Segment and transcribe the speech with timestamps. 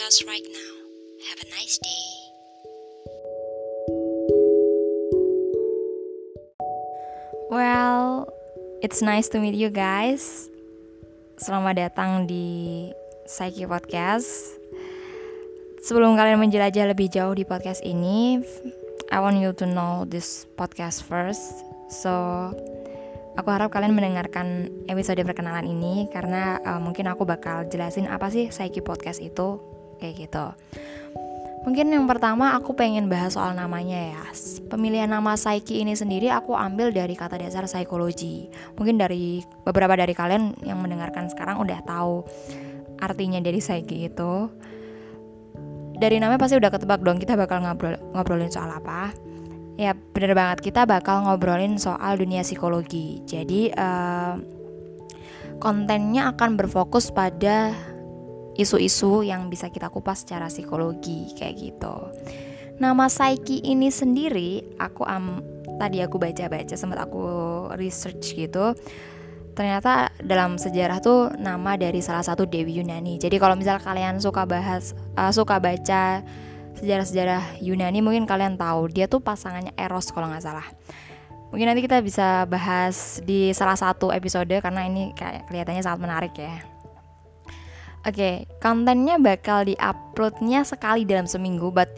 [0.00, 0.72] podcast right now.
[1.28, 2.06] Have a nice day.
[7.50, 8.28] Well,
[8.82, 10.50] it's nice to meet you guys.
[11.38, 12.90] Selamat datang di
[13.26, 14.58] Psyche Podcast.
[15.80, 18.42] Sebelum kalian menjelajah lebih jauh di podcast ini,
[19.10, 21.66] I want you to know this podcast first.
[21.90, 22.50] So,
[23.38, 28.50] aku harap kalian mendengarkan episode perkenalan ini karena uh, mungkin aku bakal jelasin apa sih
[28.50, 29.60] Psyche Podcast itu
[30.00, 30.46] kayak gitu.
[31.60, 34.24] Mungkin yang pertama aku pengen bahas soal namanya ya.
[34.72, 38.48] Pemilihan nama Psyche ini sendiri aku ambil dari kata dasar psikologi.
[38.80, 42.24] Mungkin dari beberapa dari kalian yang mendengarkan sekarang udah tahu
[42.96, 44.48] artinya dari Psyche itu.
[46.00, 49.12] Dari namanya pasti udah ketebak dong kita bakal ngobrol ngobrolin soal apa.
[49.80, 53.24] Ya bener banget kita bakal ngobrolin soal dunia psikologi.
[53.24, 54.36] Jadi uh,
[55.56, 57.72] kontennya akan berfokus pada
[58.60, 61.96] isu-isu yang bisa kita kupas secara psikologi kayak gitu.
[62.76, 65.40] Nama Psyche ini sendiri aku am
[65.80, 67.24] tadi aku baca-baca sempat aku
[67.80, 68.76] research gitu.
[69.56, 73.16] Ternyata dalam sejarah tuh nama dari salah satu dewi Yunani.
[73.16, 76.20] Jadi kalau misal kalian suka bahas uh, suka baca
[76.78, 80.66] sejarah-sejarah Yunani mungkin kalian tahu dia tuh pasangannya Eros kalau nggak salah.
[81.50, 86.34] Mungkin nanti kita bisa bahas di salah satu episode karena ini kayak kelihatannya sangat menarik
[86.38, 86.62] ya.
[88.00, 91.90] Oke, okay, kontennya bakal diuploadnya sekali dalam seminggu, but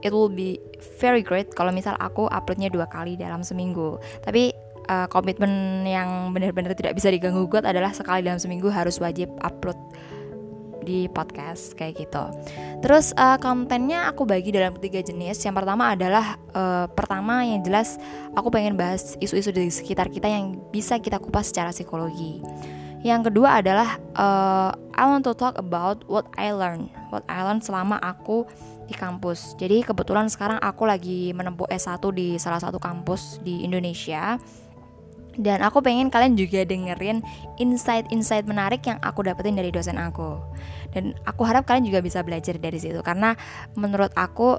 [0.00, 0.56] it will be
[1.02, 3.98] very great kalau misal aku uploadnya dua kali dalam seminggu.
[4.24, 4.56] Tapi
[4.88, 9.76] uh, komitmen yang benar-benar tidak bisa diganggu gugat adalah sekali dalam seminggu harus wajib upload
[10.84, 12.24] di podcast kayak gitu.
[12.84, 15.40] Terus uh, kontennya aku bagi dalam tiga jenis.
[15.40, 17.96] Yang pertama adalah uh, pertama yang jelas
[18.36, 22.44] aku pengen bahas isu-isu di sekitar kita yang bisa kita kupas secara psikologi.
[23.04, 27.60] Yang kedua adalah uh, I want to talk about what I learn, what I learn
[27.60, 28.48] selama aku
[28.88, 29.52] di kampus.
[29.60, 34.40] Jadi kebetulan sekarang aku lagi menempuh S1 di salah satu kampus di Indonesia.
[35.34, 37.22] Dan aku pengen kalian juga dengerin
[37.58, 40.38] insight-insight menarik yang aku dapetin dari dosen aku.
[40.94, 43.34] Dan aku harap kalian juga bisa belajar dari situ karena
[43.74, 44.58] menurut aku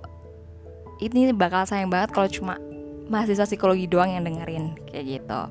[1.00, 2.56] ini bakal sayang banget kalau cuma
[3.12, 5.42] mahasiswa psikologi doang yang dengerin kayak gitu.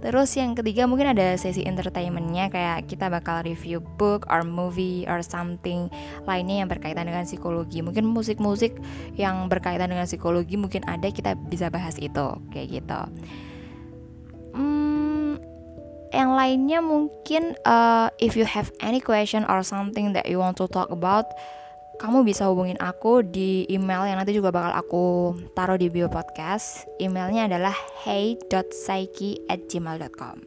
[0.00, 5.20] Terus yang ketiga mungkin ada sesi entertainmentnya kayak kita bakal review book or movie or
[5.20, 5.92] something
[6.24, 7.84] lainnya yang berkaitan dengan psikologi.
[7.84, 8.80] Mungkin musik-musik
[9.20, 13.00] yang berkaitan dengan psikologi mungkin ada kita bisa bahas itu kayak gitu.
[16.20, 20.68] Yang lainnya mungkin uh, if you have any question or something that you want to
[20.68, 21.32] talk about
[22.00, 25.04] kamu bisa hubungin aku di email yang nanti juga bakal aku
[25.52, 26.88] taruh di bio podcast.
[26.96, 27.76] Emailnya adalah
[28.08, 30.40] hey.psyche at gmail.com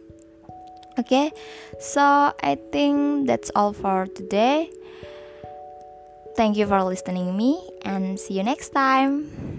[0.94, 1.28] Oke, okay,
[1.78, 4.70] so I think that's all for today.
[6.34, 9.53] Thank you for listening me and see you next time.